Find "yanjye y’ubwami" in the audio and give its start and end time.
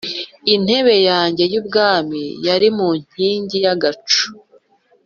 1.09-2.21